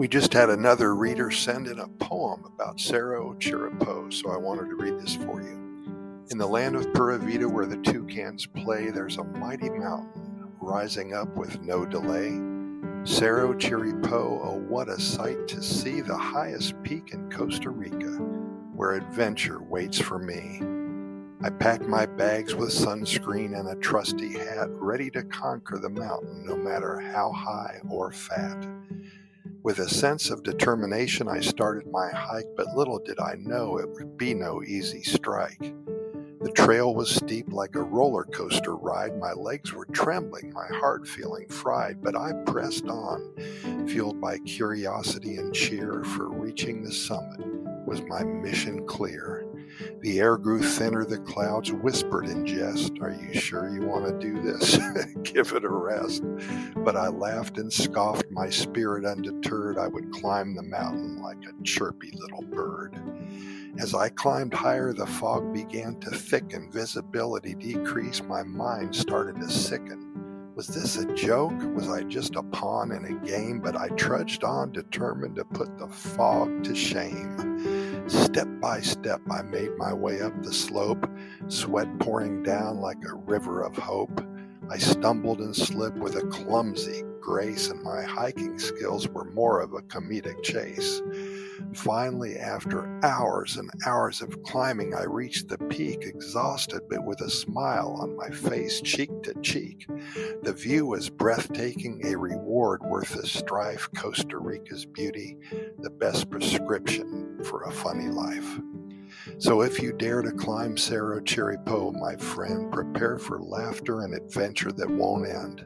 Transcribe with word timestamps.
We 0.00 0.08
just 0.08 0.32
had 0.32 0.48
another 0.48 0.94
reader 0.94 1.30
send 1.30 1.66
in 1.66 1.78
a 1.78 1.86
poem 1.86 2.46
about 2.46 2.80
Cerro 2.80 3.34
Chirripó, 3.34 4.10
so 4.10 4.30
I 4.30 4.38
wanted 4.38 4.70
to 4.70 4.76
read 4.76 4.98
this 4.98 5.14
for 5.14 5.42
you. 5.42 6.24
In 6.30 6.38
the 6.38 6.46
land 6.46 6.74
of 6.74 6.90
Pura 6.94 7.18
Vida, 7.18 7.46
where 7.46 7.66
the 7.66 7.76
toucans 7.76 8.46
play, 8.46 8.88
there's 8.88 9.18
a 9.18 9.24
mighty 9.24 9.68
mountain 9.68 10.54
rising 10.58 11.12
up 11.12 11.36
with 11.36 11.60
no 11.60 11.84
delay. 11.84 12.30
Cerro 13.04 13.52
Chirripó, 13.52 14.40
oh, 14.42 14.64
what 14.70 14.88
a 14.88 14.98
sight 14.98 15.46
to 15.48 15.62
see, 15.62 16.00
the 16.00 16.16
highest 16.16 16.82
peak 16.82 17.10
in 17.12 17.30
Costa 17.30 17.68
Rica, 17.68 18.12
where 18.74 18.92
adventure 18.92 19.62
waits 19.62 20.00
for 20.00 20.18
me. 20.18 20.62
I 21.42 21.50
packed 21.50 21.84
my 21.84 22.06
bags 22.06 22.54
with 22.54 22.70
sunscreen 22.70 23.58
and 23.58 23.68
a 23.68 23.76
trusty 23.76 24.38
hat, 24.38 24.70
ready 24.70 25.10
to 25.10 25.22
conquer 25.24 25.78
the 25.78 25.90
mountain, 25.90 26.46
no 26.46 26.56
matter 26.56 27.00
how 27.00 27.32
high 27.32 27.80
or 27.86 28.12
fat. 28.12 28.66
With 29.62 29.78
a 29.78 29.90
sense 29.90 30.30
of 30.30 30.42
determination, 30.42 31.28
I 31.28 31.40
started 31.40 31.86
my 31.90 32.08
hike, 32.08 32.48
but 32.56 32.74
little 32.74 32.98
did 32.98 33.20
I 33.20 33.34
know 33.34 33.76
it 33.76 33.90
would 33.90 34.16
be 34.16 34.32
no 34.32 34.62
easy 34.62 35.02
strike. 35.02 35.74
The 36.40 36.50
trail 36.54 36.94
was 36.94 37.14
steep 37.14 37.52
like 37.52 37.74
a 37.74 37.82
roller 37.82 38.24
coaster 38.24 38.74
ride. 38.74 39.18
My 39.18 39.32
legs 39.32 39.74
were 39.74 39.84
trembling, 39.92 40.54
my 40.54 40.66
heart 40.78 41.06
feeling 41.06 41.46
fried, 41.48 42.02
but 42.02 42.16
I 42.16 42.32
pressed 42.46 42.86
on, 42.86 43.34
fueled 43.86 44.18
by 44.18 44.38
curiosity 44.38 45.36
and 45.36 45.54
cheer, 45.54 46.04
for 46.04 46.30
reaching 46.30 46.82
the 46.82 46.92
summit 46.92 47.40
was 47.86 48.00
my 48.02 48.24
mission 48.24 48.86
clear. 48.86 49.44
The 50.00 50.18
air 50.20 50.36
grew 50.36 50.62
thinner, 50.62 51.04
the 51.04 51.18
clouds 51.18 51.72
whispered 51.72 52.26
in 52.26 52.46
jest, 52.46 52.92
Are 53.00 53.12
you 53.12 53.38
sure 53.38 53.68
you 53.68 53.82
want 53.86 54.06
to 54.06 54.18
do 54.18 54.40
this? 54.42 54.78
Give 55.22 55.52
it 55.52 55.64
a 55.64 55.68
rest. 55.68 56.22
But 56.76 56.96
I 56.96 57.08
laughed 57.08 57.58
and 57.58 57.72
scoffed, 57.72 58.30
my 58.30 58.48
spirit 58.50 59.04
undeterred. 59.04 59.78
I 59.78 59.88
would 59.88 60.12
climb 60.12 60.54
the 60.54 60.62
mountain 60.62 61.22
like 61.22 61.38
a 61.44 61.62
chirpy 61.62 62.12
little 62.14 62.42
bird. 62.42 63.00
As 63.78 63.94
I 63.94 64.08
climbed 64.08 64.52
higher, 64.52 64.92
the 64.92 65.06
fog 65.06 65.52
began 65.52 65.98
to 66.00 66.10
thicken, 66.10 66.70
visibility 66.72 67.54
decreased, 67.54 68.24
my 68.24 68.42
mind 68.42 68.94
started 68.94 69.40
to 69.40 69.50
sicken. 69.50 70.10
Was 70.56 70.66
this 70.66 70.98
a 70.98 71.06
joke? 71.14 71.54
Was 71.74 71.88
I 71.88 72.02
just 72.02 72.34
a 72.34 72.42
pawn 72.42 72.92
in 72.92 73.04
a 73.04 73.26
game? 73.26 73.60
But 73.60 73.76
I 73.76 73.88
trudged 73.90 74.44
on, 74.44 74.72
determined 74.72 75.36
to 75.36 75.44
put 75.44 75.78
the 75.78 75.88
fog 75.88 76.64
to 76.64 76.74
shame. 76.74 77.49
Step 78.30 78.48
by 78.60 78.80
step, 78.80 79.20
I 79.28 79.42
made 79.42 79.76
my 79.76 79.92
way 79.92 80.20
up 80.20 80.40
the 80.40 80.52
slope, 80.52 81.10
sweat 81.48 81.88
pouring 81.98 82.44
down 82.44 82.80
like 82.80 83.04
a 83.04 83.16
river 83.16 83.62
of 83.62 83.76
hope. 83.76 84.24
I 84.70 84.78
stumbled 84.78 85.40
and 85.40 85.54
slipped 85.54 85.98
with 85.98 86.14
a 86.14 86.22
clumsy 86.28 87.02
grace, 87.20 87.68
and 87.68 87.82
my 87.82 88.02
hiking 88.02 88.58
skills 88.58 89.08
were 89.08 89.24
more 89.32 89.60
of 89.60 89.72
a 89.74 89.82
comedic 89.82 90.42
chase. 90.42 91.02
Finally, 91.74 92.36
after 92.36 92.88
hours 93.04 93.56
and 93.56 93.70
hours 93.86 94.22
of 94.22 94.42
climbing, 94.42 94.94
I 94.94 95.04
reached 95.04 95.48
the 95.48 95.58
peak, 95.58 96.02
exhausted 96.02 96.82
but 96.88 97.04
with 97.04 97.20
a 97.20 97.30
smile 97.30 97.96
on 98.00 98.16
my 98.16 98.30
face, 98.30 98.80
cheek 98.80 99.10
to 99.22 99.34
cheek. 99.42 99.86
The 100.42 100.52
view 100.52 100.86
was 100.86 101.10
breathtaking, 101.10 102.00
a 102.04 102.16
reward 102.16 102.82
worth 102.82 103.14
the 103.14 103.26
strife. 103.26 103.88
Costa 103.96 104.38
Rica's 104.38 104.86
beauty, 104.86 105.36
the 105.78 105.90
best 105.90 106.30
prescription 106.30 107.38
for 107.44 107.64
a 107.64 107.72
funny 107.72 108.08
life. 108.08 108.58
So 109.38 109.62
if 109.62 109.80
you 109.80 109.92
dare 109.92 110.22
to 110.22 110.32
climb 110.32 110.76
Cerro 110.76 111.20
Chirripó, 111.20 111.92
my 111.98 112.16
friend, 112.16 112.72
prepare 112.72 113.18
for 113.18 113.40
laughter 113.40 114.02
and 114.02 114.14
adventure 114.14 114.72
that 114.72 114.90
won't 114.90 115.28
end. 115.28 115.64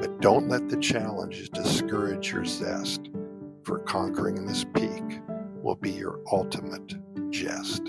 But 0.00 0.20
don't 0.20 0.48
let 0.48 0.68
the 0.68 0.78
challenges 0.78 1.50
discourage 1.50 2.32
your 2.32 2.46
zest, 2.46 3.10
for 3.64 3.80
conquering 3.80 4.46
this 4.46 4.64
peak 4.74 5.20
will 5.62 5.74
be 5.76 5.90
your 5.90 6.20
ultimate 6.32 6.94
jest. 7.30 7.82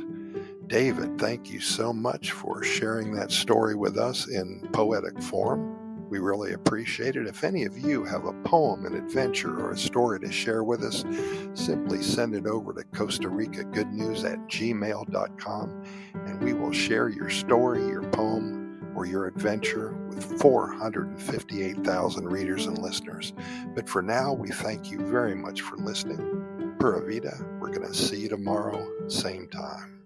David, 0.67 1.17
thank 1.17 1.49
you 1.49 1.61
so 1.61 1.93
much 1.93 2.33
for 2.33 2.63
sharing 2.63 3.13
that 3.13 3.31
story 3.31 3.75
with 3.75 3.97
us 3.97 4.27
in 4.27 4.67
poetic 4.73 5.21
form. 5.21 6.09
We 6.09 6.19
really 6.19 6.51
appreciate 6.51 7.15
it. 7.15 7.27
If 7.27 7.45
any 7.45 7.63
of 7.63 7.77
you 7.77 8.03
have 8.03 8.25
a 8.25 8.33
poem, 8.43 8.85
an 8.85 8.95
adventure, 8.95 9.57
or 9.57 9.71
a 9.71 9.77
story 9.77 10.19
to 10.19 10.31
share 10.31 10.65
with 10.65 10.83
us, 10.83 11.05
simply 11.53 12.03
send 12.03 12.35
it 12.35 12.45
over 12.45 12.73
to 12.73 12.83
Costa 12.95 13.29
Rica 13.29 13.63
Good 13.63 13.93
News 13.93 14.25
at 14.25 14.37
gmail.com 14.49 15.83
and 16.13 16.43
we 16.43 16.51
will 16.51 16.73
share 16.73 17.07
your 17.07 17.29
story, 17.29 17.87
your 17.87 18.03
poem, 18.11 18.60
or 18.95 19.05
your 19.05 19.27
adventure 19.27 19.93
with 20.09 20.41
458,000 20.41 22.25
readers 22.25 22.65
and 22.65 22.77
listeners. 22.77 23.33
But 23.75 23.87
for 23.87 24.01
now, 24.01 24.33
we 24.33 24.49
thank 24.49 24.91
you 24.91 24.99
very 24.99 25.35
much 25.35 25.61
for 25.61 25.77
listening. 25.77 26.75
Pura 26.79 27.05
Vida, 27.05 27.37
we're 27.59 27.73
going 27.73 27.87
to 27.87 27.93
see 27.93 28.21
you 28.21 28.29
tomorrow, 28.29 28.87
same 29.07 29.47
time. 29.47 30.00